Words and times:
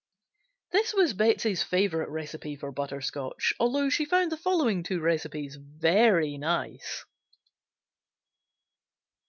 This 0.71 0.95
was 0.95 1.13
Betsey's 1.13 1.61
favorite 1.61 2.09
recipe 2.09 2.55
for 2.55 2.71
butter 2.71 3.01
scotch 3.01 3.53
although 3.59 3.87
she 3.87 4.03
found 4.03 4.31
the 4.31 4.35
following 4.35 4.81
two 4.81 4.99
recipes 4.99 5.57
very 5.61 6.39
nice. 6.39 7.05